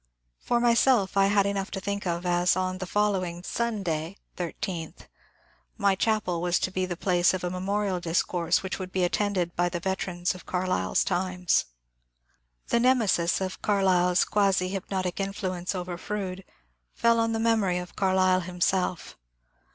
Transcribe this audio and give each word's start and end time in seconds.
For 0.39 0.59
myself 0.59 1.15
I 1.15 1.27
had 1.27 1.45
enough 1.45 1.69
to 1.69 1.79
think 1.79 2.07
of, 2.07 2.25
as 2.25 2.55
on 2.55 2.79
the 2.79 2.87
following 2.87 3.43
Sunday 3.43 4.17
(13th) 4.35 5.01
my 5.77 5.93
chapel 5.93 6.41
was 6.41 6.57
to 6.61 6.71
be 6.71 6.87
the 6.87 6.97
place 6.97 7.35
of 7.35 7.43
a 7.43 7.51
memorial 7.51 7.99
discourse 7.99 8.63
which 8.63 8.79
would 8.79 8.91
be 8.91 9.03
attended 9.03 9.55
by 9.55 9.69
the 9.69 9.79
veterans 9.79 10.33
of 10.33 10.47
Carlyle*s 10.47 11.03
times. 11.03 11.65
The'' 12.69 12.79
Nemesis" 12.89 13.41
of 13.41 13.61
Carlyle's 13.61 14.25
quasi 14.25 14.69
hypnotic 14.69 15.19
influence 15.19 15.75
over 15.75 15.99
Froude 15.99 16.45
fell 16.95 17.19
on 17.19 17.33
the 17.33 17.39
memory 17.39 17.77
of 17.77 17.95
Carlyle 17.95 18.39
himself. 18.41 19.15